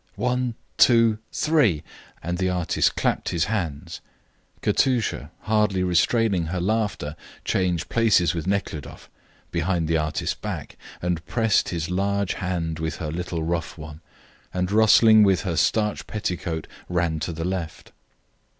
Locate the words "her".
6.47-6.59, 12.95-13.11, 15.41-15.55